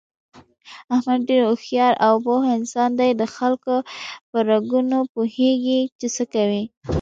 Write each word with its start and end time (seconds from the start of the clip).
احمد 0.95 1.21
ډېر 1.29 1.41
هوښیار 1.49 1.93
او 2.05 2.13
پوه 2.25 2.43
انسان 2.57 2.89
دی 2.99 3.11
دخلکو 3.23 3.75
په 4.29 4.37
رګونو 4.49 4.97
پوهېږي، 5.13 5.81
چې 5.99 6.07
څه 6.15 6.23
کوي... 6.33 6.63